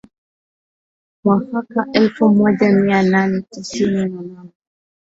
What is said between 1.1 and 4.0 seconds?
mwaka elfu moja mia nane tisini